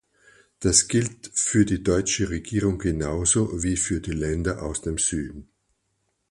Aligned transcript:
Das 0.61 0.87
gilt 0.87 1.29
für 1.35 1.63
die 1.63 1.83
deutsche 1.83 2.31
Regierung 2.31 2.79
genauso 2.79 3.61
wie 3.61 3.77
für 3.77 4.01
die 4.01 4.13
Länder 4.13 4.63
aus 4.63 4.81
dem 4.81 4.97
Süden. 4.97 5.51